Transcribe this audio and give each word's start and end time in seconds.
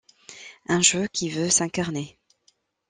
Un 0.67 0.81
jeu 0.81 1.05
qui 1.07 1.29
veut 1.29 1.51
s’incarner. 1.51 2.17